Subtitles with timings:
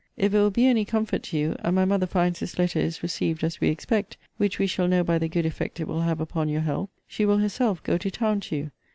[0.17, 3.03] If it will be any comfort to you, and my mother finds this letter is
[3.03, 6.19] received as we expect, (which we shall know by the good effect it will have
[6.19, 8.71] upon your health,) she will herself go to town to you.